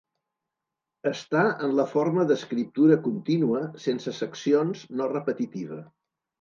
Està 1.11 1.43
en 1.67 1.75
la 1.81 1.85
forma 1.91 2.25
d'escriptura 2.33 2.99
contínua, 3.11 3.63
sense 3.87 4.17
seccions, 4.25 4.85
no 4.99 5.13
repetitiva. 5.17 5.83